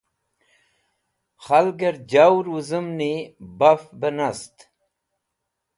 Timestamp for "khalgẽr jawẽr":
1.45-2.45